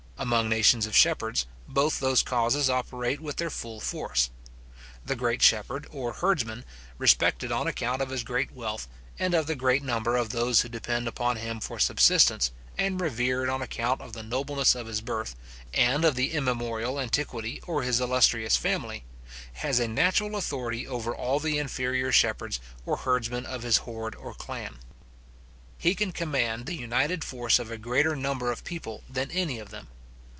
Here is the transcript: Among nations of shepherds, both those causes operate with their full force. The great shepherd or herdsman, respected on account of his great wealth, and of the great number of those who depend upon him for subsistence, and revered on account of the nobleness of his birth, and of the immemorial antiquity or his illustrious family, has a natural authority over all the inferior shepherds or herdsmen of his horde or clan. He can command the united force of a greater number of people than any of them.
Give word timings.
Among 0.21 0.49
nations 0.49 0.85
of 0.85 0.95
shepherds, 0.95 1.47
both 1.67 1.99
those 1.99 2.21
causes 2.21 2.69
operate 2.69 3.19
with 3.19 3.37
their 3.37 3.49
full 3.49 3.79
force. 3.79 4.29
The 5.03 5.15
great 5.15 5.41
shepherd 5.41 5.87
or 5.89 6.13
herdsman, 6.13 6.63
respected 6.99 7.51
on 7.51 7.65
account 7.65 8.03
of 8.03 8.11
his 8.11 8.23
great 8.23 8.51
wealth, 8.51 8.87
and 9.17 9.33
of 9.33 9.47
the 9.47 9.55
great 9.55 9.81
number 9.81 10.15
of 10.17 10.29
those 10.29 10.61
who 10.61 10.69
depend 10.69 11.07
upon 11.07 11.37
him 11.37 11.59
for 11.59 11.79
subsistence, 11.79 12.51
and 12.77 13.01
revered 13.01 13.49
on 13.49 13.63
account 13.63 13.99
of 13.99 14.13
the 14.13 14.21
nobleness 14.21 14.75
of 14.75 14.85
his 14.85 15.01
birth, 15.01 15.35
and 15.73 16.05
of 16.05 16.13
the 16.13 16.33
immemorial 16.33 16.99
antiquity 16.99 17.59
or 17.65 17.81
his 17.81 17.99
illustrious 17.99 18.55
family, 18.55 19.03
has 19.53 19.79
a 19.79 19.87
natural 19.87 20.35
authority 20.35 20.87
over 20.87 21.15
all 21.15 21.39
the 21.39 21.57
inferior 21.57 22.11
shepherds 22.11 22.59
or 22.85 22.97
herdsmen 22.97 23.47
of 23.47 23.63
his 23.63 23.77
horde 23.77 24.13
or 24.13 24.35
clan. 24.35 24.77
He 25.79 25.95
can 25.95 26.11
command 26.11 26.67
the 26.67 26.75
united 26.75 27.23
force 27.23 27.57
of 27.57 27.71
a 27.71 27.77
greater 27.79 28.15
number 28.15 28.51
of 28.51 28.63
people 28.63 29.03
than 29.09 29.31
any 29.31 29.57
of 29.57 29.71
them. 29.71 29.87